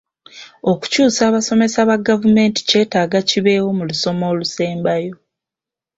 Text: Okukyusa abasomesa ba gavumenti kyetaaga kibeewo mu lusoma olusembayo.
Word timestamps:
Okukyusa 0.71 1.21
abasomesa 1.29 1.79
ba 1.89 1.97
gavumenti 2.07 2.59
kyetaaga 2.69 3.19
kibeewo 3.29 3.69
mu 3.77 3.83
lusoma 3.89 4.23
olusembayo. 4.33 5.13